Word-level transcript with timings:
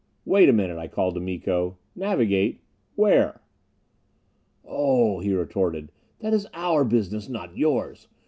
"Wait 0.25 0.49
a 0.49 0.51
minute!" 0.51 0.79
I 0.79 0.87
called 0.87 1.13
to 1.13 1.19
Miko. 1.19 1.77
"Navigate 1.95 2.59
where?" 2.95 3.39
"Oh," 4.65 5.19
he 5.19 5.31
retorted, 5.31 5.91
"that 6.21 6.33
is 6.33 6.47
our 6.55 6.83
business, 6.83 7.29
not 7.29 7.55
yours. 7.55 8.07